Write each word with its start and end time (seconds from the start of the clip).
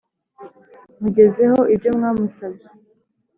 mugezeho 1.01 1.59
ibyo 1.73 1.89
mwamusabye 1.97 2.67